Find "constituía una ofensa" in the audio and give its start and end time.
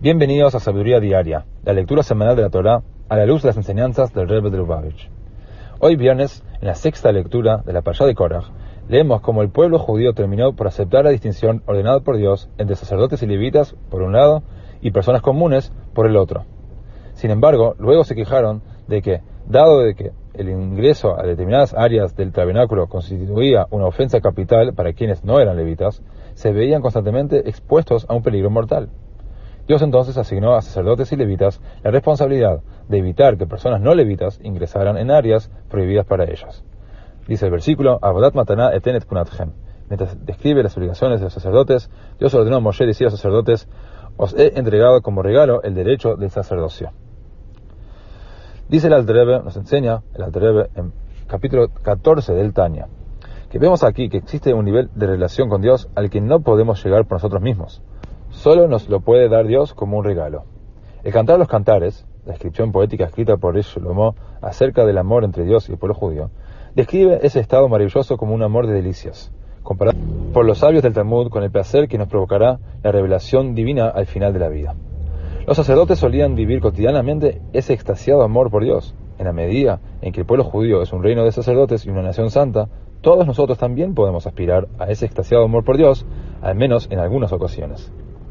22.86-24.20